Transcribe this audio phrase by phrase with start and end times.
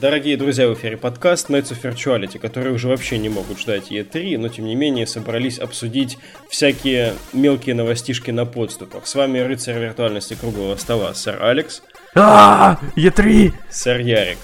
[0.00, 4.38] Дорогие друзья, в эфире подкаст Nights of Virtuality, которые уже вообще не могут ждать E3,
[4.38, 6.16] но тем не менее собрались обсудить
[6.48, 9.06] всякие мелкие новостишки на подступах.
[9.06, 11.82] С вами рыцарь виртуальности круглого стола, сэр Алекс.
[12.14, 13.52] А, Е3!
[13.68, 14.38] Сэр Ярик.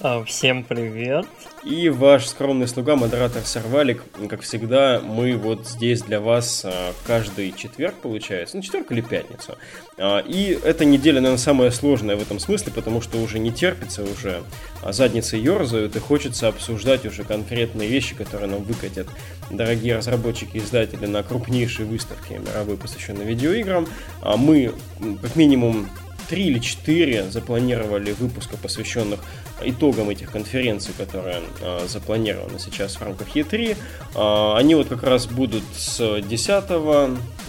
[0.00, 1.26] А, всем привет.
[1.64, 4.04] И ваш скромный слуга, модератор Сорвалик.
[4.28, 9.58] Как всегда, мы вот здесь для вас а, каждый четверг, получается, ну, четверг или пятницу.
[9.96, 14.04] А, и эта неделя, наверное, самая сложная в этом смысле, потому что уже не терпится,
[14.04, 14.44] уже
[14.84, 19.08] задницы ерзают, и хочется обсуждать уже конкретные вещи, которые нам выкатят
[19.50, 23.88] дорогие разработчики и издатели на крупнейшей выставке мировой, посвященной видеоиграм.
[24.22, 24.74] Мы,
[25.20, 25.88] как минимум,
[26.28, 29.20] три или четыре запланировали выпуска, посвященных
[29.62, 33.76] итогам этих конференций, которые э, запланированы сейчас в рамках E3.
[34.14, 36.68] Э, они вот как раз будут с 10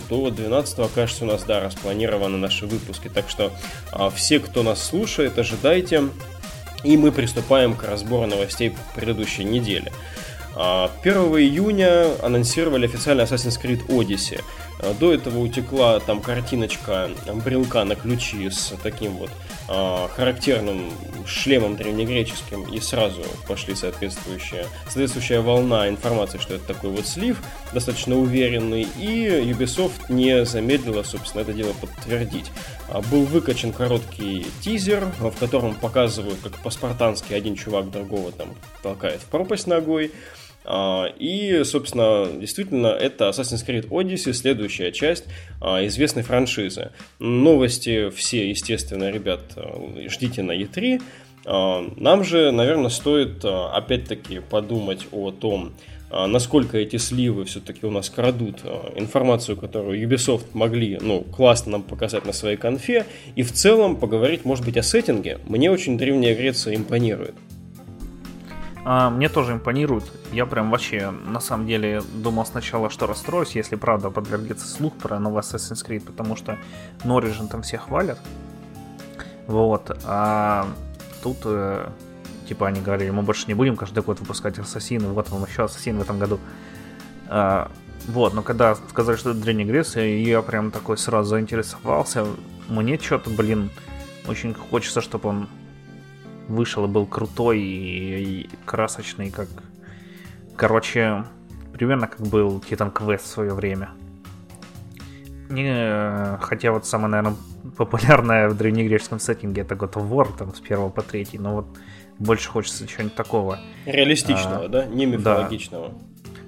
[0.10, 3.10] до 12, кажется, у нас, да, распланированы наши выпуски.
[3.10, 3.52] Так что
[3.92, 6.10] э, все, кто нас слушает, ожидайте.
[6.84, 9.92] И мы приступаем к разбору новостей предыдущей недели.
[10.56, 14.42] 1 июня анонсировали официально Assassin's Creed Odyssey.
[14.80, 17.10] А, до этого утекла там картиночка
[17.46, 19.30] брелка на ключи с таким вот
[19.68, 20.92] э, характерным
[21.26, 27.42] шлемом древнегреческим, и сразу пошли соответствующая, соответствующая волна информации, что это такой вот слив,
[27.74, 32.52] достаточно уверенный, и Ubisoft не замедлила, собственно, это дело подтвердить.
[32.88, 39.22] А, был выкачан короткий тизер, в котором показывают, как по-спартански один чувак другого там толкает
[39.22, 40.12] в пропасть ногой,
[41.18, 45.26] и, собственно, действительно, это Assassin's Creed Odyssey, следующая часть
[45.62, 46.92] а, известной франшизы.
[47.20, 51.02] Новости все, естественно, ребят, а, ждите на E3.
[51.46, 55.72] Нам же, наверное, стоит опять-таки подумать о том,
[56.12, 58.58] насколько эти сливы все-таки у нас крадут
[58.96, 63.06] информацию, которую Ubisoft могли, ну, классно нам показать на своей конфе,
[63.36, 65.40] и в целом поговорить, может быть, о сеттинге.
[65.48, 67.36] Мне очень Древняя Греция импонирует.
[68.92, 70.12] А, мне тоже импонирует.
[70.32, 75.20] Я прям вообще, на самом деле, думал сначала, что расстроюсь, если правда подвергнется слух про
[75.20, 76.58] новый Assassin's Creed, потому что
[77.04, 78.18] Norigin там все хвалят.
[79.46, 79.96] Вот.
[80.06, 80.66] А
[81.22, 81.88] тут, э,
[82.48, 86.00] типа, они говорили, мы больше не будем каждый год выпускать Ассасины, вот вам еще Ассасин
[86.00, 86.40] в этом году.
[87.28, 87.70] А,
[88.08, 92.26] вот, но когда сказали, что это Древняя Греция, я прям такой сразу заинтересовался.
[92.68, 93.70] Мне что-то, блин,
[94.28, 95.50] очень хочется, чтобы он
[96.50, 99.48] вышел и был крутой и, и красочный, как...
[100.56, 101.24] Короче,
[101.74, 103.92] примерно как был Titan Quest в свое время.
[105.50, 107.38] Не, хотя вот самое, наверное,
[107.78, 111.78] популярное в древнегреческом сеттинге это God of War, там, с первого по третий, но вот
[112.20, 113.60] больше хочется чего-нибудь такого.
[113.86, 114.86] Реалистичного, а, да?
[114.86, 115.90] Не мифологичного.
[115.90, 115.96] Да.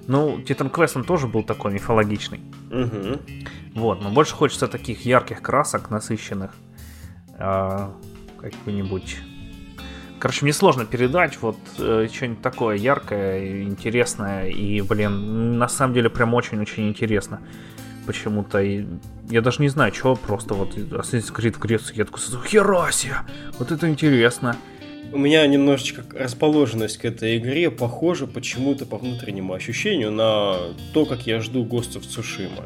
[0.06, 2.40] Ну, Titan Quest он тоже был такой мифологичный.
[2.70, 3.80] Угу.
[3.80, 6.54] Вот, но больше хочется таких ярких красок, насыщенных.
[7.38, 7.94] А,
[8.38, 9.18] как-нибудь
[10.22, 14.46] Короче, мне сложно передать вот э, что-нибудь такое яркое, интересное.
[14.50, 17.40] И, блин, на самом деле прям очень-очень интересно.
[18.06, 18.62] Почему-то.
[18.62, 18.84] И
[19.30, 21.96] я даже не знаю, чего просто вот Assassin's Creed в Греции.
[21.96, 23.22] Я такой, херасия!
[23.58, 24.54] Вот это интересно.
[25.12, 31.26] У меня немножечко расположенность к этой игре похожа почему-то по внутреннему ощущению на то, как
[31.26, 32.62] я жду Ghost of Tsushima.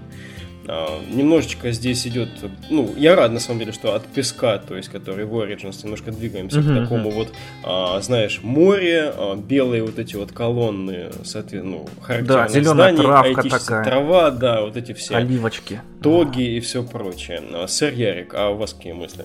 [0.69, 2.29] А, немножечко здесь идет,
[2.71, 6.11] ну, я рад на самом деле, что от песка, то есть, который в Origins, немножко
[6.11, 7.29] двигаемся uh-huh, к такому вот,
[7.63, 13.03] а, знаешь, море, а, белые вот эти вот колонны, соответственно, ну, характерных да, зеленая зданий,
[13.03, 13.85] травка такая.
[13.85, 15.17] трава, да, вот эти все.
[15.17, 15.81] Оливочки.
[16.03, 16.57] Тоги uh-huh.
[16.57, 17.43] и все прочее.
[17.67, 19.25] Сэр Ярик, а у вас какие мысли?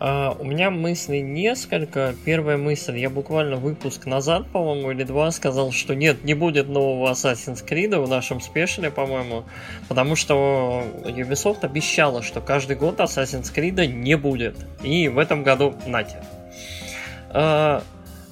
[0.00, 2.14] Uh, у меня мыслей несколько.
[2.24, 7.12] Первая мысль, я буквально выпуск назад, по-моему, или два сказал, что нет, не будет нового
[7.12, 9.44] Assassin's Creed в нашем спешле, по-моему,
[9.88, 14.56] потому что Ubisoft обещала, что каждый год Assassin's Creed не будет.
[14.82, 16.16] И в этом году нате.
[17.34, 17.82] Uh,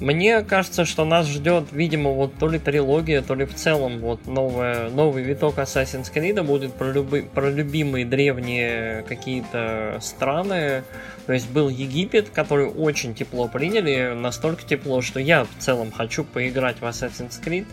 [0.00, 4.26] мне кажется, что нас ждет, видимо, вот то ли трилогия, то ли в целом вот
[4.26, 10.84] новая, новый виток Assassin's Creed будет про, люби, про любимые древние какие-то страны.
[11.26, 16.22] То есть был Египет, который очень тепло приняли, настолько тепло, что я в целом хочу
[16.24, 17.66] поиграть в Assassin's Creed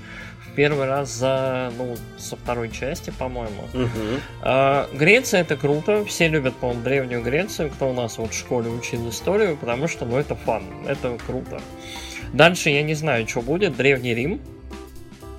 [0.46, 3.64] в первый раз за, ну, со второй части, по-моему.
[3.74, 3.90] Угу.
[4.42, 8.70] А, Греция это круто, все любят, по-моему, древнюю Грецию, кто у нас вот в школе
[8.70, 11.62] учил историю, потому что, ну, это фан, это круто.
[12.36, 13.78] Дальше я не знаю, что будет.
[13.78, 14.42] Древний Рим.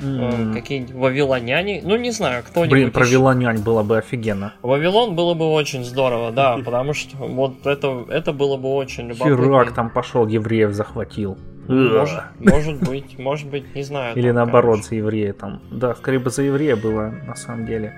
[0.01, 0.55] Mm.
[0.55, 1.81] Какие-нибудь вавилоняне.
[1.83, 2.71] Ну, не знаю, кто-нибудь.
[2.71, 4.55] Блин, про вавилонянь было бы офигенно.
[4.63, 9.45] Вавилон было бы очень здорово, да, потому что вот это, это было бы очень любопытно.
[9.45, 11.39] Херак там пошел, евреев захватил.
[11.69, 14.17] Может, может быть, может быть, не знаю.
[14.17, 14.89] Или там, наоборот, короче.
[14.89, 15.61] за еврея там.
[15.71, 17.93] Да, скорее бы за еврея было, на самом деле,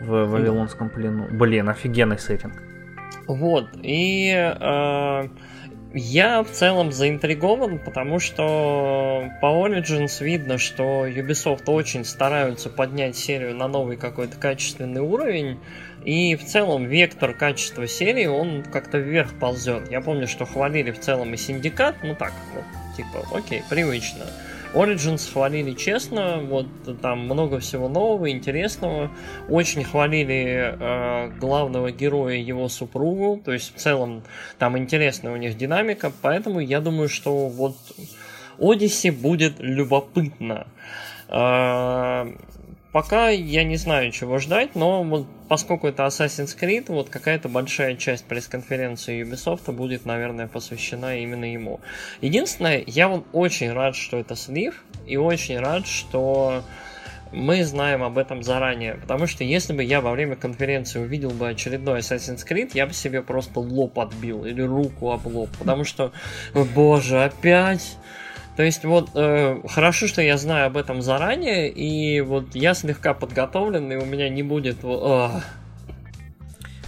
[0.00, 1.26] в Вавилонском плену.
[1.30, 2.54] Блин, офигенный сеттинг.
[3.26, 4.32] Вот, и...
[4.34, 5.28] Э,
[5.94, 13.54] я в целом заинтригован, потому что по Origins видно, что Ubisoft очень стараются поднять серию
[13.54, 15.58] на новый какой-то качественный уровень.
[16.04, 19.90] И в целом вектор качества серии, он как-то вверх ползет.
[19.90, 22.64] Я помню, что хвалили в целом и Синдикат, ну так, вот,
[22.96, 24.24] типа, окей, привычно.
[24.74, 26.66] Origins хвалили честно, вот
[27.00, 29.10] там много всего нового, интересного.
[29.48, 34.22] Очень хвалили э, главного героя его супругу, то есть в целом
[34.58, 37.76] там интересная у них динамика, поэтому я думаю, что вот
[38.58, 40.66] Odyssey будет любопытно.
[41.28, 42.32] Э,
[42.92, 47.96] Пока я не знаю, чего ждать, но вот поскольку это Assassin's Creed, вот какая-то большая
[47.96, 51.80] часть пресс-конференции Ubisoft будет, наверное, посвящена именно ему.
[52.20, 56.62] Единственное, я вот очень рад, что это слив, и очень рад, что
[57.32, 58.96] мы знаем об этом заранее.
[58.96, 62.92] Потому что если бы я во время конференции увидел бы очередной Assassin's Creed, я бы
[62.92, 65.48] себе просто лоб отбил или руку об лоб.
[65.58, 66.12] Потому что,
[66.74, 67.96] боже, опять
[68.56, 73.14] то есть вот э, хорошо, что я знаю об этом заранее, и вот я слегка
[73.14, 74.84] подготовлен, и у меня не будет...
[74.84, 75.40] Э.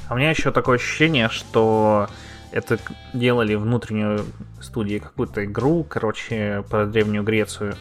[0.06, 2.08] А у меня еще такое ощущение, что
[2.52, 2.78] это
[3.14, 4.26] делали внутреннюю
[4.60, 7.74] студии какую-то игру, короче, про Древнюю Грецию,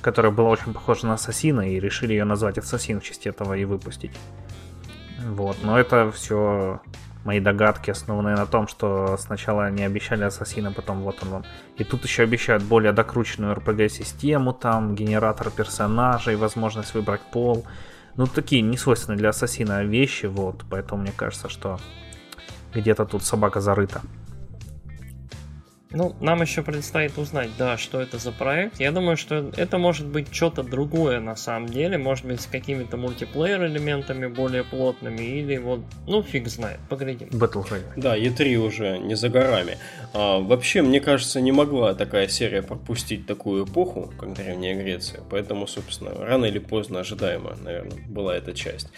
[0.00, 3.66] которая была очень похожа на Ассасина, и решили ее назвать Ассасин в честь этого и
[3.66, 4.12] выпустить.
[5.24, 6.80] Вот, но это все
[7.24, 11.44] мои догадки основаны на том, что сначала они обещали Ассасина, потом вот он вам.
[11.78, 17.64] И тут еще обещают более докрученную RPG-систему, там, генератор персонажей, возможность выбрать пол.
[18.16, 21.78] Ну, такие несвойственные для Ассасина вещи, вот, поэтому мне кажется, что
[22.74, 24.00] где-то тут собака зарыта.
[25.94, 28.80] Ну, нам еще предстоит узнать, да, что это за проект.
[28.80, 31.98] Я думаю, что это может быть что-то другое на самом деле.
[31.98, 35.22] Может быть, с какими-то мультиплеер элементами более плотными.
[35.22, 37.28] Или вот, ну, фиг знает, поглядим.
[37.28, 37.92] Battle Royale.
[37.96, 39.78] Да, E3 уже не за горами.
[40.14, 45.20] А, вообще, мне кажется, не могла такая серия пропустить такую эпоху, как Древняя Греция.
[45.30, 48.88] Поэтому, собственно, рано или поздно ожидаемо, наверное, была эта часть.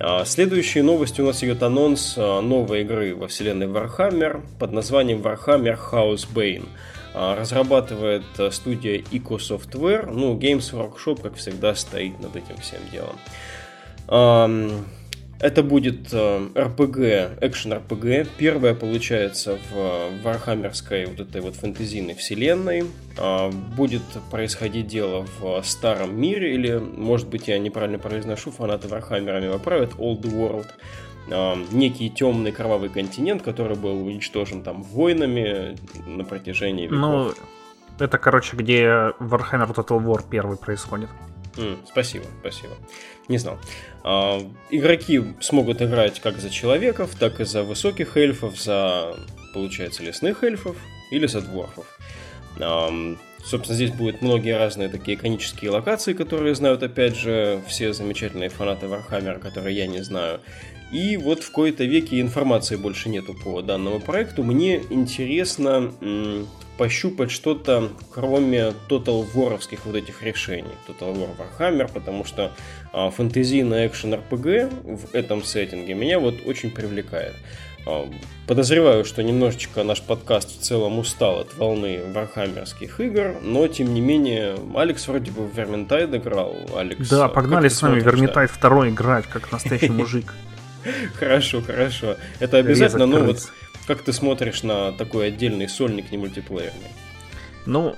[0.00, 5.20] А, следующей новостью у нас идет анонс а, новой игры во вселенной Warhammer под названием
[5.22, 6.66] Warhammer House Bane.
[7.14, 13.16] А, разрабатывает студия Eco Software, ну, Games Workshop, как всегда, стоит над этим всем делом.
[15.40, 18.28] Это будет RPG, экшен RPG.
[18.38, 22.84] Первая получается в Вархаммерской вот этой вот фэнтезийной вселенной.
[23.16, 29.40] А, будет происходить дело в старом мире, или, может быть, я неправильно произношу, фанаты Вархаммера
[29.40, 30.66] меня поправят, Old World.
[31.30, 36.98] А, некий темный кровавый континент, который был уничтожен там войнами на протяжении веков.
[36.98, 37.32] Ну,
[38.00, 38.86] это, короче, где
[39.20, 41.08] Warhammer Total War первый происходит.
[41.58, 42.74] Mm, спасибо, спасибо.
[43.26, 43.58] Не знал.
[44.04, 44.40] А,
[44.70, 49.16] игроки смогут играть как за человеков, так и за высоких эльфов, за,
[49.52, 50.76] получается, лесных эльфов
[51.10, 51.86] или за дворфов.
[52.60, 52.90] А,
[53.44, 58.86] собственно, здесь будут многие разные такие иконические локации, которые знают, опять же, все замечательные фанаты
[58.86, 60.40] Вархаммера, которые я не знаю.
[60.90, 64.42] И вот в кои-то веке информации больше нету по данному проекту.
[64.42, 65.92] Мне интересно
[66.78, 70.70] пощупать что-то, кроме Total War'овских вот этих решений.
[70.86, 72.52] Total War Warhammer, потому что
[72.92, 77.34] а, фэнтезийный экшен RPG в этом сеттинге меня вот очень привлекает.
[77.84, 78.08] А,
[78.46, 84.00] подозреваю, что немножечко наш подкаст в целом устал от волны вархаммерских игр, но тем не
[84.00, 86.54] менее, Алекс вроде бы в Vermintide играл.
[86.76, 90.32] Алекс, да, погнали с нами Vermintide второй играть, как настоящий мужик.
[91.18, 92.16] Хорошо, хорошо.
[92.40, 93.50] Это обязательно, но вот
[93.86, 96.90] как ты смотришь на такой отдельный сольник не мультиплеерный?
[97.64, 97.94] Ну,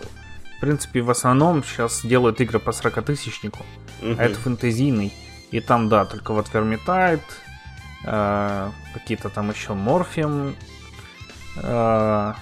[0.56, 3.64] в принципе, в основном сейчас делают игры по 40 тысячнику,
[4.00, 4.14] угу.
[4.18, 5.12] а это фэнтезийный.
[5.50, 7.20] И там, да, только вот Vermintide,
[8.04, 10.54] э, какие-то там еще Morphium
[11.56, 12.34] э,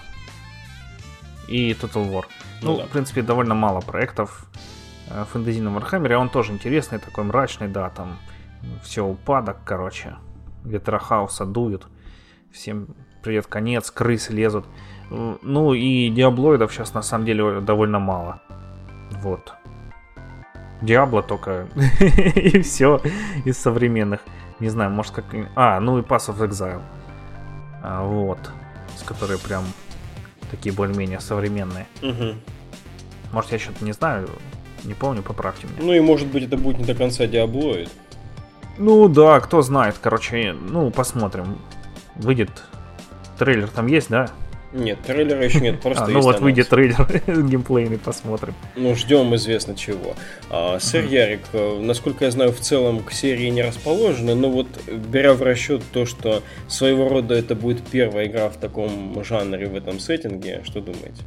[1.48, 2.24] и Total War.
[2.60, 2.86] Ну, ну да.
[2.86, 4.44] в принципе, довольно мало проектов
[5.08, 6.14] э, в фэнтезийном Warhammer.
[6.16, 8.18] Он тоже интересный, такой мрачный, да, там
[8.82, 10.16] все упадок, короче.
[10.64, 11.86] Ветра хаоса дуют.
[12.50, 12.88] Всем
[13.22, 14.66] привет, конец, крысы лезут.
[15.10, 18.40] Ну и диаблоидов сейчас на самом деле довольно мало.
[19.22, 19.52] Вот.
[20.82, 21.68] Диабло только
[22.00, 23.00] и все
[23.44, 24.20] из современных.
[24.60, 25.24] Не знаю, может как...
[25.56, 26.82] А, ну и Pass of Exile.
[27.82, 28.38] А, вот.
[28.96, 29.64] С которые прям
[30.50, 31.86] такие более-менее современные.
[32.02, 32.34] Угу.
[33.32, 34.28] Может я что-то не знаю,
[34.84, 35.76] не помню, поправьте меня.
[35.80, 37.90] Ну и может быть это будет не до конца Диаблоид.
[38.78, 41.58] Ну да, кто знает, короче, ну посмотрим.
[42.16, 42.50] Выйдет
[43.38, 44.28] Трейлер там есть, да?
[44.72, 46.40] Нет, трейлера еще нет, просто а, Ну вот анонс.
[46.40, 48.54] выйдет трейлер геймплейный, посмотрим.
[48.76, 50.14] Ну, ждем известно чего.
[50.50, 54.66] А, сэр Ярик, э, насколько я знаю, в целом к серии не расположены, но вот
[54.88, 59.74] беря в расчет то, что своего рода это будет первая игра в таком жанре, в
[59.74, 61.22] этом сеттинге, что думаете?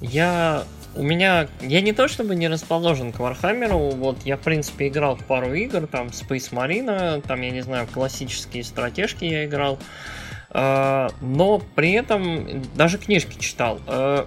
[0.00, 0.62] Я
[0.94, 5.16] у меня, я не то чтобы не расположен к Вархаммеру, вот я в принципе играл
[5.16, 9.78] в пару игр, там Space Marine, там я не знаю, классические стратежки я играл,
[10.50, 13.80] а, но при этом даже книжки читал.
[13.86, 14.26] А,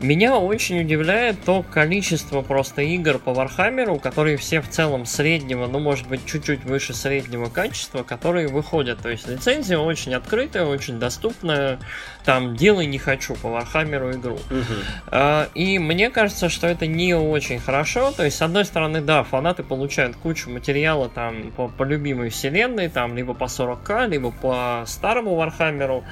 [0.00, 5.78] меня очень удивляет то количество просто игр по Вархаммеру, которые все в целом среднего, ну
[5.78, 9.00] может быть чуть-чуть выше среднего качества, которые выходят.
[9.00, 11.78] То есть лицензия очень открытая, очень доступная.
[12.26, 14.34] Там делай не хочу по Вархаммеру игру.
[14.34, 15.16] Угу.
[15.54, 18.10] И мне кажется, что это не очень хорошо.
[18.10, 22.88] То есть, с одной стороны, да, фанаты получают кучу материала там по, по любимой вселенной,
[22.88, 26.04] там либо по 40к, либо по старому Вархаммеру.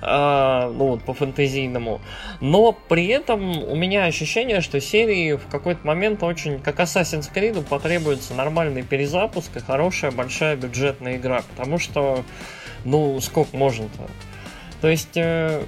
[0.00, 2.00] А, ну вот по фэнтезийному.
[2.40, 7.62] Но при этом у меня ощущение, что серии в какой-то момент очень, как Assassin's Creed,
[7.64, 12.24] потребуется нормальный перезапуск и хорошая большая бюджетная игра, потому что,
[12.84, 14.08] ну, сколько можно-то?
[14.80, 15.62] То есть э,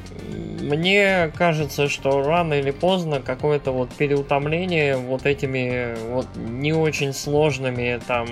[0.60, 8.00] мне кажется, что рано или поздно какое-то вот переутомление вот этими вот не очень сложными
[8.06, 8.28] там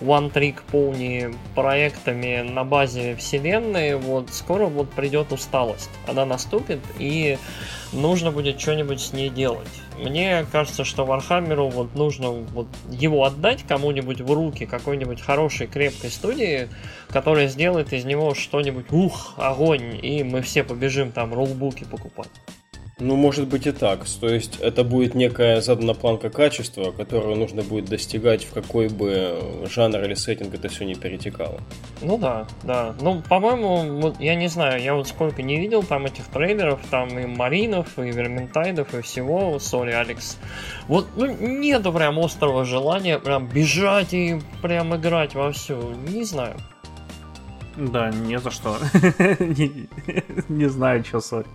[0.00, 5.90] one-trick pony проектами на базе вселенной, вот скоро вот придет усталость.
[6.06, 7.38] Она наступит, и
[7.92, 9.68] нужно будет что-нибудь с ней делать.
[9.98, 16.10] Мне кажется, что Вархаммеру вот нужно вот его отдать кому-нибудь в руки какой-нибудь хорошей крепкой
[16.10, 16.68] студии,
[17.08, 22.30] которая сделает из него что-нибудь, ух, огонь, и мы все побежим там рулбуки покупать.
[23.00, 24.04] Ну, может быть и так.
[24.20, 29.38] То есть это будет некая задана планка качества, которую нужно будет достигать в какой бы
[29.72, 31.60] жанр или сеттинг это все не перетекало.
[32.02, 32.94] Ну да, да.
[33.00, 37.16] Ну, по-моему, вот, я не знаю, я вот сколько не видел там этих трейлеров, там
[37.18, 40.36] и Маринов, и Верментайдов, и всего, сори, Алекс.
[40.88, 45.80] Вот, ну, нету прям острого желания прям бежать и прям играть во все.
[46.08, 46.56] Не знаю.
[47.76, 48.76] Да, не за что.
[50.48, 51.46] Не знаю, что, сори.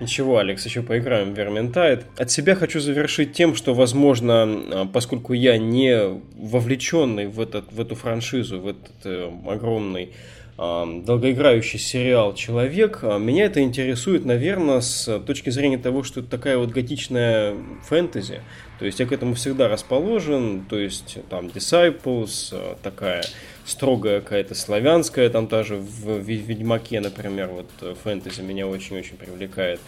[0.00, 2.04] Ничего, Алекс, еще поиграем в Vermintide.
[2.16, 7.78] От себя хочу завершить тем, что, возможно, а, поскольку я не вовлеченный в, этот, в
[7.78, 10.12] эту франшизу, в этот э, огромный
[10.56, 16.30] э, долгоиграющий сериал «Человек», а, меня это интересует, наверное, с точки зрения того, что это
[16.30, 17.54] такая вот готичная
[17.86, 18.40] фэнтези.
[18.78, 23.22] То есть я к этому всегда расположен, то есть там Disciples, такая
[23.64, 29.80] строгая какая-то славянская, там даже в Ведьмаке, например, вот э, фэнтези меня очень-очень привлекает.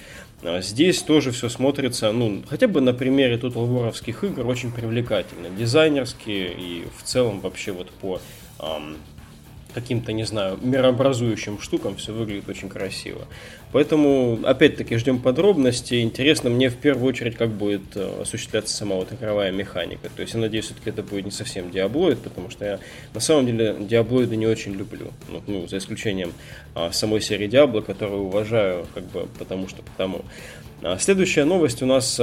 [0.43, 5.49] А здесь тоже все смотрится, ну, хотя бы на примере Total War'овских игр очень привлекательно,
[5.51, 8.21] дизайнерские и в целом вообще вот по
[8.59, 8.97] эм,
[9.73, 13.27] каким-то, не знаю, мирообразующим штукам все выглядит очень красиво.
[13.73, 16.03] Поэтому, опять-таки, ждем подробностей.
[16.03, 20.11] Интересно мне в первую очередь, как будет э, осуществляться сама вот игровая механика.
[20.15, 22.81] То есть я надеюсь, все-таки это будет не совсем диаблоид, потому что я
[23.15, 25.11] на самом деле диаблоиды не очень люблю.
[25.29, 26.33] Ну, ну за исключением
[26.75, 30.25] а, самой серии Диабло, которую уважаю, как бы потому что потому.
[30.83, 32.21] А следующая новость у нас,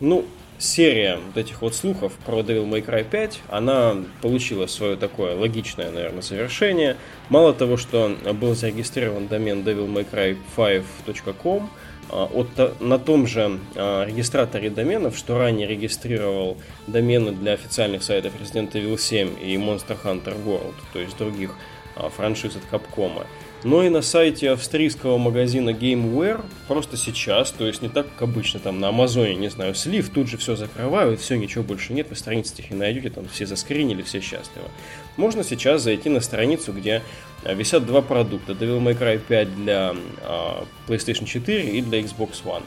[0.00, 0.24] ну,
[0.58, 5.90] серия вот этих вот слухов про Devil May Cry 5, она получила свое такое логичное,
[5.90, 6.96] наверное, завершение.
[7.28, 11.70] Мало того, что был зарегистрирован домен devilmaycry5.com,
[12.10, 18.32] а, от, на том же а, регистраторе доменов, что ранее регистрировал домены для официальных сайтов
[18.40, 21.54] Resident Evil 7 и Monster Hunter World, то есть других
[21.96, 23.24] а, франшиз от Capcom
[23.64, 28.60] но и на сайте австрийского магазина GameWare просто сейчас, то есть не так, как обычно
[28.60, 32.16] там на Амазоне, не знаю, слив, тут же все закрывают, все, ничего больше нет, вы
[32.16, 34.68] страницы их не найдете, там все заскринили, все счастливы.
[35.16, 37.02] Можно сейчас зайти на страницу, где
[37.42, 42.44] а, висят два продукта, Devil May Cry 5 для uh, PlayStation 4 и для Xbox
[42.44, 42.62] One.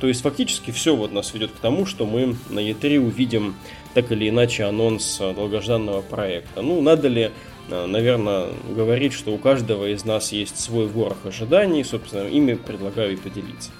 [0.00, 3.54] То есть фактически все вот нас ведет к тому, что мы на E3 увидим
[3.92, 6.62] так или иначе анонс а, долгожданного проекта.
[6.62, 7.30] Ну, надо ли Э,
[7.68, 13.16] наверное, говорить, что у каждого из нас есть свой ворох ожиданий, собственно, ими предлагаю и
[13.16, 13.70] поделиться.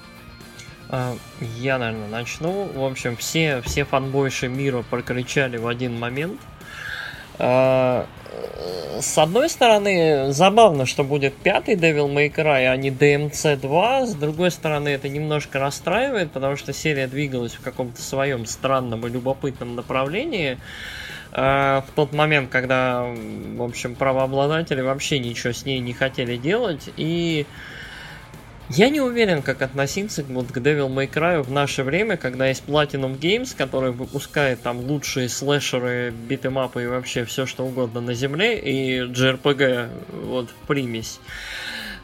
[0.89, 1.17] А,
[1.59, 2.65] я, наверное, начну.
[2.75, 6.41] В общем, все, все фанбойши мира прокричали в один момент.
[7.39, 8.07] А,
[9.01, 14.07] с одной стороны, забавно, что будет пятый Devil May Cry, а не DMC 2.
[14.07, 19.11] С другой стороны, это немножко расстраивает, потому что серия двигалась в каком-то своем странном и
[19.11, 20.59] любопытном направлении.
[21.33, 26.89] Э, в тот момент, когда, в общем, правообладатели вообще ничего с ней не хотели делать.
[26.97, 27.47] И
[28.71, 32.65] я не уверен, как относиться вот к Devil May Cry в наше время, когда есть
[32.67, 38.59] Platinum Games, который выпускает там лучшие слэшеры, битэмапы и вообще все что угодно на земле,
[38.59, 39.89] и JRPG
[40.25, 41.21] вот в примесь.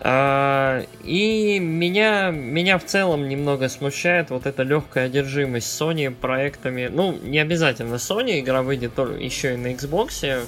[0.03, 6.89] А, и меня, меня в целом немного смущает вот эта легкая одержимость Sony проектами.
[6.91, 10.47] Ну, не обязательно Sony, игра выйдет еще и на Xbox.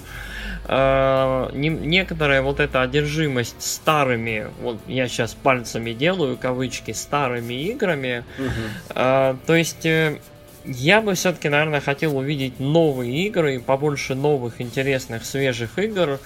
[0.72, 8.24] Не, некоторая вот эта одержимость старыми, вот я сейчас пальцами делаю кавычки, старыми играми.
[8.38, 8.50] Угу.
[8.90, 10.18] А, то есть э,
[10.64, 16.20] я бы все-таки, наверное, хотел увидеть новые игры, побольше новых, интересных, свежих игр.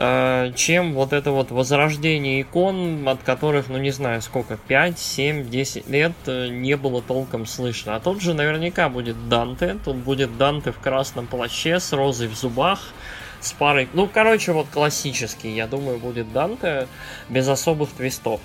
[0.00, 5.50] Э, чем вот это вот возрождение икон, от которых, ну не знаю сколько, 5, 7,
[5.50, 7.96] 10 лет э, не было толком слышно.
[7.96, 12.36] А тут же наверняка будет Данте, тут будет Данте в красном плаще с розой в
[12.36, 12.80] зубах,
[13.40, 13.88] с парой...
[13.92, 16.88] Ну, короче, вот классический, я думаю, будет Данте
[17.28, 18.40] без особых твистов.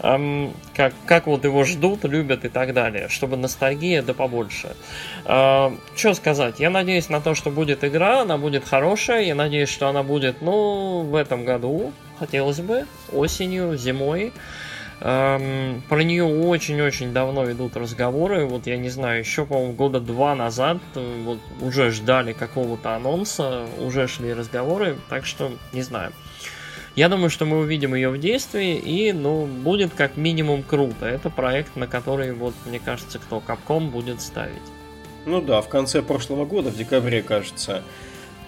[0.00, 4.76] Эм, как, как вот его ждут, любят и так далее, чтобы ностальгия да побольше.
[5.24, 9.68] Эм, что сказать, я надеюсь на то, что будет игра, она будет хорошая, я надеюсь,
[9.68, 14.32] что она будет, ну, в этом году, хотелось бы, осенью, зимой.
[15.00, 18.46] Эм, про нее очень-очень давно идут разговоры.
[18.46, 23.66] Вот я не знаю, еще, по-моему, года два назад э, вот, уже ждали какого-то анонса,
[23.78, 26.12] уже шли разговоры, так что не знаю.
[26.96, 31.06] Я думаю, что мы увидим ее в действии, и, ну, будет как минимум круто.
[31.06, 34.56] Это проект, на который, вот, мне кажется, кто Capcom будет ставить.
[35.24, 37.84] Ну да, в конце прошлого года, в декабре, кажется,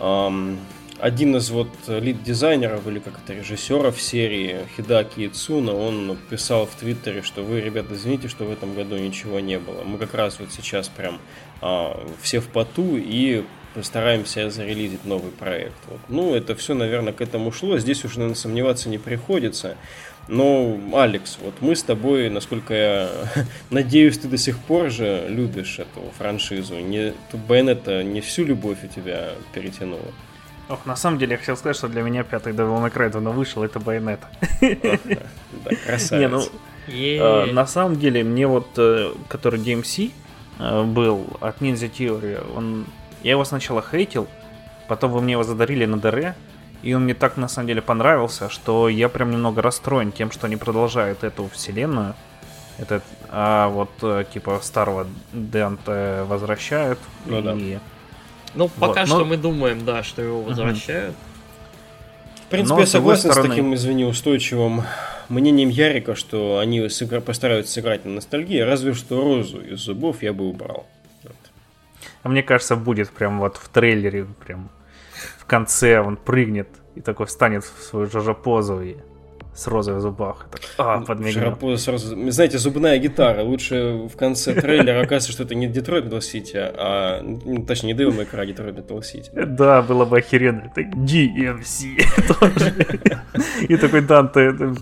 [0.00, 0.58] эм,
[1.00, 7.22] один из вот лид-дизайнеров или как это режиссеров серии Хидаки Ицуна, он писал в Твиттере,
[7.22, 9.82] что вы, ребята, извините, что в этом году ничего не было.
[9.82, 11.18] Мы как раз вот сейчас прям
[11.60, 15.76] а, все в поту и постараемся зарелизить новый проект.
[15.88, 16.00] Вот.
[16.08, 17.78] Ну, это все, наверное, к этому шло.
[17.78, 19.76] Здесь уже, наверное, сомневаться не приходится.
[20.28, 23.10] Но, Алекс, вот мы с тобой, насколько я
[23.70, 26.78] надеюсь, ты до сих пор же любишь эту франшизу.
[26.78, 27.14] Не,
[27.48, 30.12] Байонета не всю любовь у тебя перетянула.
[30.70, 33.32] Ох, на самом деле я хотел сказать, что для меня пятый Devil May Cry давно
[33.32, 34.20] вышел, это Байонет.
[34.60, 34.98] Да,
[35.86, 36.30] красавец.
[36.30, 36.42] Ну,
[36.86, 40.12] э, на самом деле, мне вот, э, который DMC
[40.60, 42.86] э, был от Ninja Theory, он...
[43.24, 44.28] Я его сначала хейтил,
[44.86, 46.36] потом вы мне его задарили на ДР,
[46.82, 50.46] и он мне так на самом деле понравился, что я прям немного расстроен тем, что
[50.46, 52.14] они продолжают эту вселенную.
[52.78, 53.90] Это, а вот
[54.32, 57.00] типа старого Данте возвращают.
[57.26, 57.80] Ну, и да.
[58.54, 59.24] Ну, пока вот, что но...
[59.24, 61.14] мы думаем, да, что его возвращают.
[62.46, 63.48] В принципе, но, я согласен с, стороны...
[63.48, 64.82] с таким, извини, устойчивым
[65.28, 67.20] мнением Ярика, что они сыгра...
[67.20, 70.86] постараются сыграть на ностальгии, разве что розу из зубов я бы убрал.
[71.22, 71.36] Вот.
[72.24, 74.68] А мне кажется, будет прям вот в трейлере, прям
[75.38, 78.96] в конце он прыгнет и такой встанет в свою жожа-позу и
[79.54, 80.46] с розой в зубах.
[80.50, 81.76] Так, а, подмигнул.
[81.76, 83.42] Знаете, зубная гитара.
[83.42, 87.20] Лучше в конце трейлера оказывается, что это не Детройт Metal City, а...
[87.22, 89.46] Ну, точнее, не Devil May Cry, Детройт Metal City.
[89.46, 90.70] Да, было бы охеренно.
[90.74, 92.02] Это DMC
[92.40, 92.74] тоже.
[93.68, 94.50] И такой Данте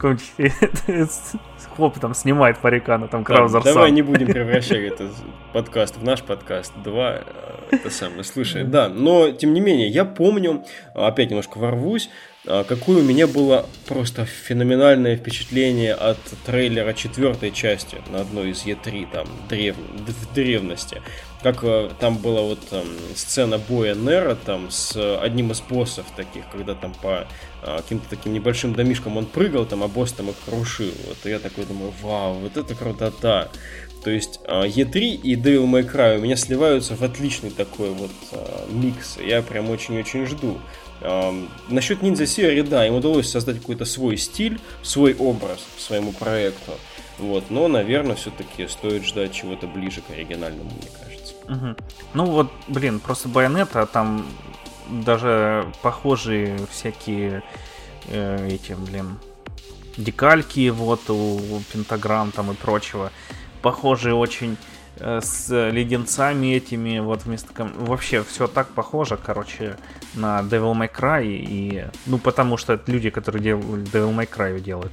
[0.88, 1.34] с
[1.76, 5.10] хлопотом снимает парика на там Краузер Давай не будем превращать этот
[5.52, 6.72] подкаст в наш подкаст.
[6.82, 8.88] Два, э, это самое, слушай, да.
[8.88, 12.10] Но, тем не менее, я помню, опять немножко ворвусь,
[12.46, 18.64] а, какое у меня было просто феноменальное впечатление от трейлера четвертой части на одной из
[18.64, 19.76] Е3, там, древ...
[19.76, 21.02] в древности.
[21.42, 26.48] Как э, там была вот там, сцена боя Нера там с одним из боссов таких,
[26.50, 27.26] когда там по
[27.62, 30.92] а, каким-то таким небольшим домишкам он прыгал, там, а босс там их крушил.
[31.06, 33.48] Вот и я такой думаю, вау, вот это крутота.
[34.02, 38.10] То есть E3 а, и Devil May Cry у меня сливаются в отличный такой вот
[38.70, 39.18] микс.
[39.18, 40.58] Я прям очень-очень жду.
[41.00, 46.72] Эм, насчет ниндзя серии, да, им удалось создать какой-то свой стиль, свой образ своему проекту.
[47.18, 51.34] Вот, но, наверное, все-таки стоит ждать чего-то ближе к оригинальному, мне кажется.
[51.48, 51.76] Угу.
[52.14, 54.26] Ну вот, блин, просто Байонета там
[54.88, 57.42] даже похожие всякие
[58.06, 59.18] э, эти, блин,
[59.96, 63.12] декальки вот у, у пентаграмм там и прочего.
[63.62, 64.56] Похожие очень
[65.00, 67.70] Э, с леденцами этими, вот вместо...
[67.76, 69.76] Вообще все так похоже, короче,
[70.14, 71.86] на Devil May Cry, и...
[72.06, 74.92] Ну, потому что это люди, которые делают Devil May Cry делают.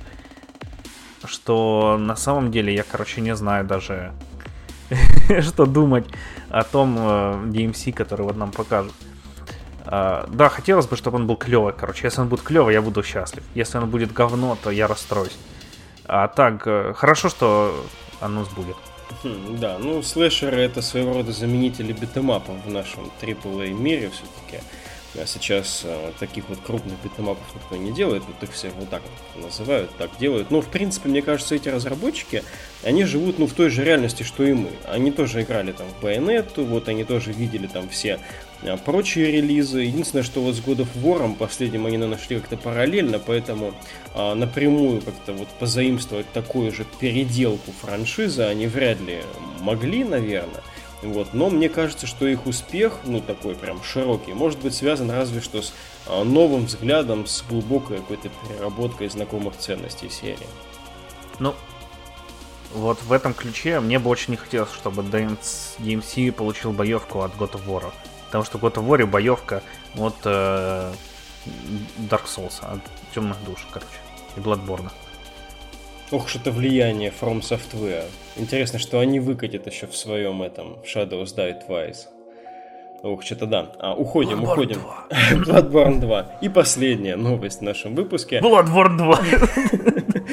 [1.24, 4.14] Что на самом деле я, короче, не знаю даже,
[5.42, 6.06] что думать
[6.50, 7.02] о том э,
[7.48, 8.94] DMC, который вот нам покажут.
[9.86, 12.08] Uh, да, хотелось бы, чтобы он был клевый, короче.
[12.08, 13.44] Если он будет клевый, я буду счастлив.
[13.54, 15.38] Если он будет говно, то я расстроюсь.
[16.08, 17.86] А так, э, хорошо, что
[18.22, 18.76] анонс будет.
[19.24, 24.64] Хм, да, ну слэшеры это своего рода заменители битэмапов в нашем AAA мире все-таки.
[25.18, 29.02] А сейчас а, таких вот крупных битэмапов никто не делает, вот их все вот так
[29.34, 30.52] вот называют, так делают.
[30.52, 32.44] Но, в принципе, мне кажется, эти разработчики,
[32.84, 34.72] они живут, ну, в той же реальности, что и мы.
[34.86, 38.20] Они тоже играли там в Bayonetta, вот они тоже видели там все
[38.64, 39.82] а, прочие релизы.
[39.82, 43.74] Единственное, что вот с God of War последним они нашли как-то параллельно, поэтому
[44.14, 49.22] а, напрямую как-то вот позаимствовать такую же переделку франшизы они вряд ли
[49.62, 50.62] могли, наверное.
[51.02, 51.34] Вот.
[51.34, 55.62] Но мне кажется, что их успех, ну такой прям широкий, может быть связан разве что
[55.62, 55.74] с
[56.08, 60.48] а, новым взглядом, с глубокой какой-то переработкой знакомых ценностей серии.
[61.40, 61.54] Ну,
[62.74, 67.54] вот в этом ключе мне бы очень не хотелось, чтобы DMC получил боевку от God
[67.54, 67.92] of War.
[68.26, 69.64] Потому что God of War боевка
[69.96, 70.94] от э,
[72.10, 72.82] Dark Souls, от
[73.14, 73.90] темных душ, короче,
[74.36, 74.90] и Bloodborne.
[76.12, 78.06] Ох, что-то влияние From Software.
[78.38, 82.08] Интересно, что они выкатят еще в своем этом Shadows Die Twice.
[83.06, 83.72] Ох, что-то да.
[83.80, 84.80] А, уходим, Bloodborne уходим.
[84.82, 85.62] 2.
[85.62, 86.40] Bloodborne 2.
[86.42, 88.40] И последняя новость в нашем выпуске.
[88.40, 89.20] Bloodborne 2.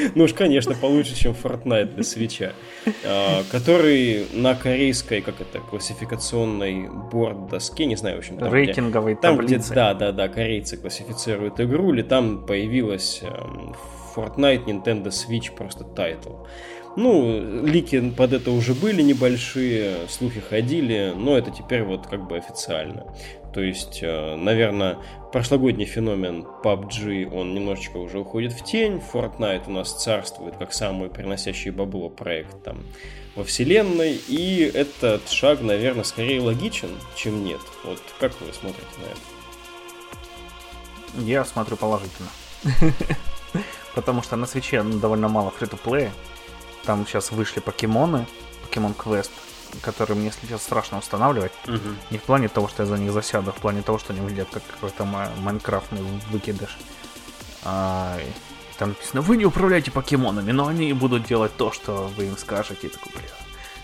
[0.15, 2.53] ну уж, конечно, получше, чем Fortnite для Switch а.
[3.05, 9.21] А, который на корейской, как это, классификационной board-доске, не знаю, в общем, там, Рейтинговой где,
[9.21, 9.67] там, таблице.
[9.67, 13.77] Где, да, да, да, корейцы классифицируют игру, или там появилась эм,
[14.17, 16.31] Fortnite Nintendo Switch просто title.
[16.95, 22.27] Ну, leak и под это уже были небольшие, слухи ходили, но это теперь вот как
[22.27, 23.07] бы официально.
[23.55, 24.99] То есть, э, наверное,
[25.33, 29.03] прошлогодний феномен PUBG, он немножечко уже уходит в тень.
[29.13, 32.85] Fortnite у нас царствует как самый приносящий бабло проект там
[33.37, 34.19] во вселенной.
[34.29, 37.61] И этот шаг, наверное, скорее логичен, чем нет.
[37.85, 39.21] Вот как вы смотрите на это?
[41.27, 42.31] Я смотрю положительно.
[43.95, 46.11] Потому что на свече довольно мало фри-то-плея.
[46.85, 48.27] Там сейчас вышли покемоны,
[48.63, 49.31] Покемон Квест,
[49.83, 51.53] которые мне сейчас страшно устанавливать.
[51.67, 51.79] Угу.
[52.11, 54.23] Не в плане того, что я за них засяду, а в плане того, что они
[54.23, 56.79] выглядят как какой-то майнкрафтный выкидыш.
[57.65, 58.19] А,
[58.79, 62.89] там написано, вы не управляете покемонами, но они будут делать то, что вы им скажете.
[62.89, 63.29] И такой, бля,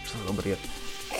[0.04, 0.58] что за бред?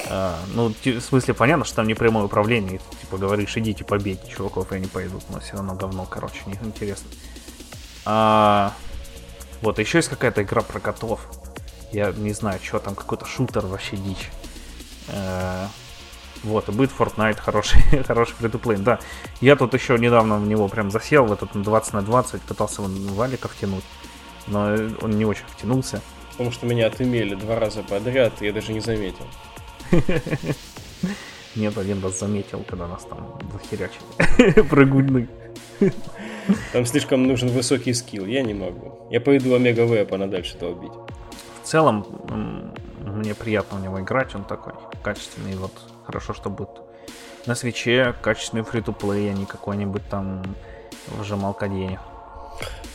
[0.08, 2.76] А, ну, в смысле, понятно, что там не прямое управление.
[2.76, 5.24] И, типа, говоришь, идите побейте чуваков, и они пойдут.
[5.30, 7.08] Но все равно говно, короче, не интересно.
[8.04, 8.74] А,
[9.62, 11.20] вот, еще есть какая-то игра про котов.
[11.92, 14.30] Я не знаю, что там, какой-то шутер вообще дичь.
[15.08, 15.68] А,
[16.42, 19.00] вот, и будет Fortnite хороший, хороший фри Да,
[19.40, 23.48] я тут еще недавно в него прям засел, в этот 20 на 20, пытался валика
[23.48, 23.84] втянуть,
[24.46, 26.00] но он не очень втянулся.
[26.32, 29.26] Потому что меня отымели два раза подряд, я даже не заметил.
[31.56, 34.62] Нет, один раз заметил, когда нас там захерячили.
[34.68, 35.28] Прогульный.
[36.72, 39.08] Там слишком нужен высокий скилл, я не могу.
[39.10, 40.92] Я пойду Омега Вепана дальше долбить.
[41.68, 42.06] В целом,
[42.98, 45.72] мне приятно в него играть, он такой качественный, вот
[46.06, 46.70] хорошо, что будет
[47.44, 50.42] на свече качественный фри то плей а не какой-нибудь там
[51.18, 52.00] вжималка денег.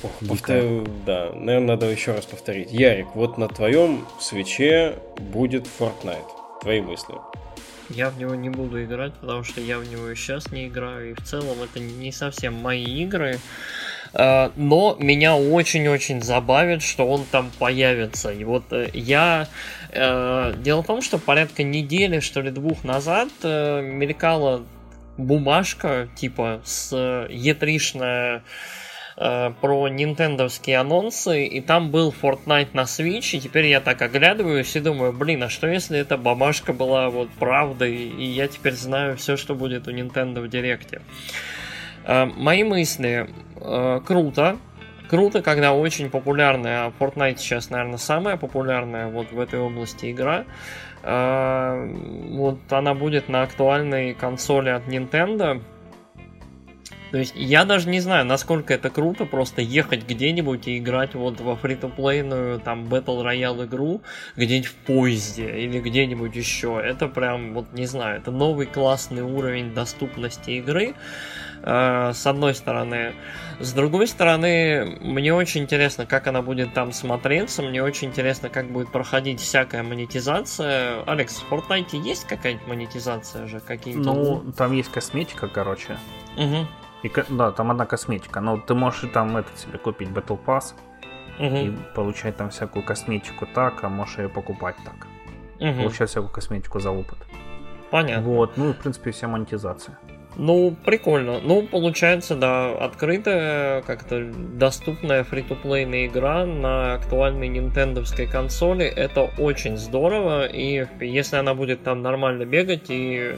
[0.02, 0.88] Ох, повтор...
[1.06, 2.72] Да, наверное, надо еще раз повторить.
[2.72, 6.26] Ярик, вот на твоем свече будет Fortnite.
[6.64, 7.14] Твои мысли.
[7.90, 11.12] Я в него не буду играть, потому что я в него и сейчас не играю,
[11.12, 13.38] и в целом это не совсем мои игры.
[14.14, 18.32] А, но меня очень-очень забавит, что он там появится.
[18.32, 19.48] И вот э, я...
[19.92, 24.64] Э, дело в том, что порядка недели, что ли, двух назад э, мелькала
[25.18, 28.44] бумажка, типа, с E3-шная
[29.18, 34.76] э, про нинтендовские анонсы, и там был Fortnite на Switch, и теперь я так оглядываюсь
[34.76, 39.18] и думаю, блин, а что если эта бумажка была вот правдой, и я теперь знаю
[39.18, 40.98] все, что будет у Nintendo в Директе.
[40.98, 41.63] Э,
[42.06, 43.30] мои мысли.
[43.64, 44.58] Э, круто.
[45.10, 50.46] Круто, когда очень популярная, Fortnite сейчас, наверное, самая популярная вот в этой области игра.
[51.04, 51.94] Э,
[52.32, 55.62] вот она будет на актуальной консоли от Nintendo.
[57.12, 61.40] То есть я даже не знаю, насколько это круто, просто ехать где-нибудь и играть вот
[61.42, 64.02] во фри то там Battle Royale игру
[64.36, 66.82] где-нибудь в поезде или где-нибудь еще.
[66.84, 70.96] Это прям, вот не знаю, это новый классный уровень доступности игры.
[70.96, 73.14] Э, с одной стороны.
[73.60, 78.70] С другой стороны, мне очень интересно, как она будет там смотреться, мне очень интересно, как
[78.70, 81.04] будет проходить всякая монетизация.
[81.04, 83.60] Алекс, в Fortnite есть какая-нибудь монетизация же?
[83.62, 85.98] какие Ну, там есть косметика, короче.
[86.36, 86.68] Угу.
[87.04, 90.74] И, да, там одна косметика, но ты можешь там этот себе купить Battle Pass
[91.40, 91.56] угу.
[91.56, 95.08] и получать там всякую косметику так, а можешь ее покупать так.
[95.60, 95.82] Угу.
[95.82, 97.18] Получать всякую косметику за опыт.
[97.92, 98.24] Понятно.
[98.24, 99.98] Вот, ну в принципе вся монетизация.
[100.36, 101.40] Ну, прикольно.
[101.40, 108.86] Ну, получается, да, открытая, как-то доступная фри-то-плейная игра на актуальной нинтендовской консоли.
[108.86, 113.36] Это очень здорово, и если она будет там нормально бегать и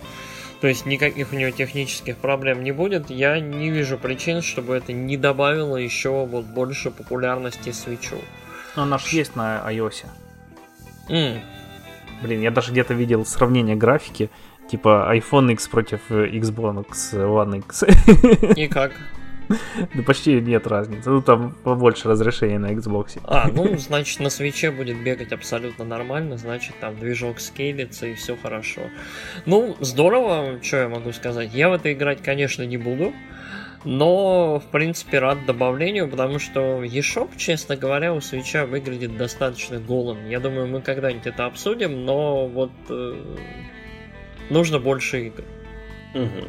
[0.61, 4.93] то есть никаких у него технических проблем не будет, я не вижу причин, чтобы это
[4.93, 8.15] не добавило еще вот больше популярности свечу.
[8.75, 10.05] Но она же есть на iOS.
[11.09, 11.39] Mm.
[12.23, 14.29] Блин, я даже где-то видел сравнение графики,
[14.69, 17.83] типа iPhone X против Xbox One X.
[18.57, 18.91] И как?
[19.93, 21.09] Ну, почти нет разницы.
[21.09, 23.19] Ну, там побольше разрешения на Xbox.
[23.23, 28.35] А, ну, значит, на свече будет бегать абсолютно нормально, значит, там движок скейлится и все
[28.35, 28.81] хорошо.
[29.45, 31.53] Ну, здорово, что я могу сказать.
[31.53, 33.13] Я в это играть, конечно, не буду,
[33.83, 40.27] но, в принципе, рад добавлению, потому что eShop, честно говоря, у свеча выглядит достаточно голым.
[40.27, 43.15] Я думаю, мы когда-нибудь это обсудим, но вот э,
[44.49, 45.43] нужно больше игр.
[46.13, 46.47] Угу.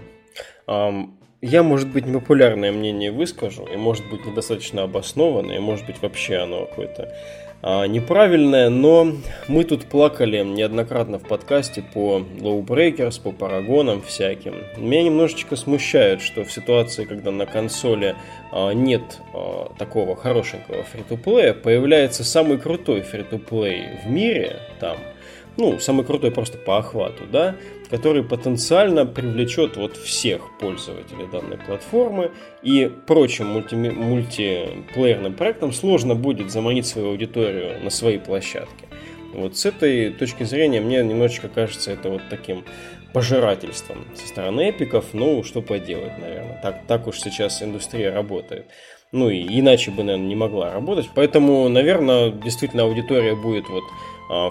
[0.68, 1.11] Um,
[1.42, 6.38] я, может быть, непопулярное мнение выскажу, и может быть недостаточно обоснованное, и может быть вообще
[6.38, 7.14] оно какое-то
[7.62, 9.12] а, неправильное, но
[9.48, 14.54] мы тут плакали неоднократно в подкасте по Low Breakers, по парагонам всяким.
[14.76, 18.14] Меня немножечко смущает, что в ситуации, когда на консоли
[18.52, 24.96] а, нет а, такого хорошенького фри-то-плея, появляется самый крутой фри-то-плей в мире там,
[25.56, 27.56] ну, самый крутой просто по охвату, да,
[27.90, 36.51] который потенциально привлечет вот всех пользователей данной платформы и прочим мульти мультиплеерным проектам сложно будет
[36.51, 38.87] заманить свою аудиторию на свои площадки.
[39.33, 42.64] Вот с этой точки зрения мне немножечко кажется это вот таким
[43.12, 46.61] пожирательством со стороны эпиков, ну, что поделать, наверное.
[46.62, 48.66] Так, так уж сейчас индустрия работает.
[49.12, 51.09] Ну, и иначе бы, наверное, не могла работать.
[51.14, 53.85] Поэтому, наверное, действительно аудитория будет вот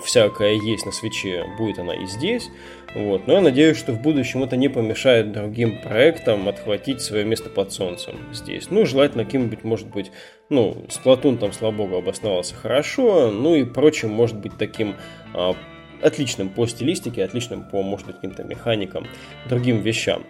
[0.04, 2.50] всякое есть на свече, будет она и здесь.
[2.96, 3.28] Вот.
[3.28, 7.74] Но я надеюсь, что в будущем это не помешает другим проектам отхватить свое место под
[7.74, 8.72] солнцем здесь.
[8.72, 10.12] Ну, желательно каким-нибудь, может быть,
[10.50, 14.96] ну, Сплатун там, слава богу, обосновался хорошо, ну и прочим, может быть, таким
[15.34, 15.56] а,
[16.02, 19.08] отличным по стилистике, отличным по, может быть, каким-то механикам,
[19.50, 20.24] другим вещам.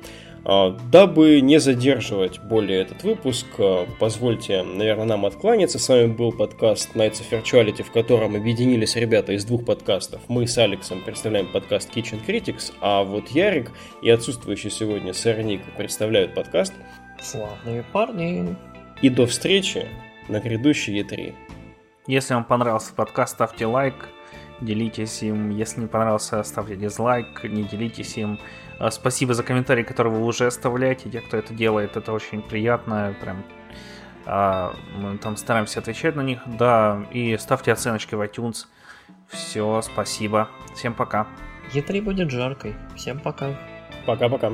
[0.47, 5.79] А, дабы не задерживать более этот выпуск, а, позвольте, наверное, нам откланяться.
[5.79, 10.21] С вами был подкаст Nights of Virtuality, в котором объединились ребята из двух подкастов.
[10.27, 13.71] Мы с Алексом представляем подкаст Kitchen Critics, а вот Ярик
[14.03, 16.73] и отсутствующий сегодня сэр Ник представляют подкаст
[17.19, 18.55] Славные парни.
[19.01, 19.87] И до встречи
[20.29, 21.33] на грядущей E3.
[22.07, 23.95] Если вам понравился подкаст, ставьте лайк,
[24.61, 25.49] делитесь им.
[25.49, 28.39] Если не понравился, ставьте дизлайк, не делитесь им.
[28.79, 33.15] А, спасибо за комментарии, которые вы уже оставляете, те, кто это делает, это очень приятно,
[33.21, 33.43] прям
[34.25, 38.65] а, мы там стараемся отвечать на них, да, и ставьте оценочки в iTunes.
[39.27, 41.27] Все, спасибо, всем пока.
[41.73, 43.55] Е3 будет жаркой, всем пока.
[44.05, 44.51] Пока-пока.